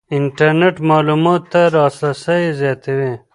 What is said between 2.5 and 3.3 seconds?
زیاتوي.